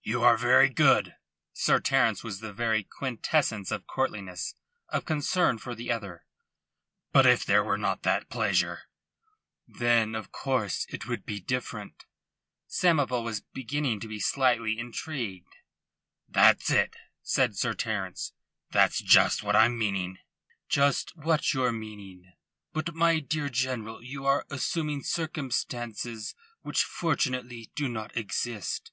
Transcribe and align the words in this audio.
"You 0.00 0.22
are 0.22 0.38
very 0.38 0.70
good." 0.70 1.16
Sir 1.52 1.80
Terence 1.80 2.24
was 2.24 2.40
the 2.40 2.50
very 2.54 2.82
quintessence 2.82 3.70
of 3.70 3.86
courtliness, 3.86 4.54
of 4.88 5.04
concern 5.04 5.58
for 5.58 5.74
the 5.74 5.92
other. 5.92 6.24
"But 7.12 7.26
if 7.26 7.44
there 7.44 7.62
were 7.62 7.76
not 7.76 8.02
that 8.02 8.30
pleasure?" 8.30 8.84
"Then, 9.68 10.14
of 10.14 10.32
course, 10.32 10.86
it 10.88 11.06
would 11.06 11.26
be 11.26 11.40
different." 11.40 12.06
Samoval 12.68 13.22
was 13.22 13.42
beginning 13.42 14.00
to 14.00 14.08
be 14.08 14.18
slightly 14.18 14.78
intrigued. 14.78 15.56
"That's 16.26 16.70
it," 16.70 16.96
said 17.22 17.54
Sir 17.54 17.74
Terence. 17.74 18.32
"That's 18.70 19.02
just 19.02 19.42
what 19.42 19.56
I'm 19.56 19.76
meaning." 19.78 20.16
"Just 20.70 21.14
what 21.18 21.52
you're 21.52 21.70
meaning? 21.70 22.32
But, 22.72 22.94
my 22.94 23.18
dear 23.18 23.50
General, 23.50 24.02
you 24.02 24.24
are 24.24 24.46
assuming 24.48 25.02
circumstances 25.02 26.34
which 26.62 26.82
fortunately 26.82 27.70
do 27.74 27.90
not 27.90 28.16
exist." 28.16 28.90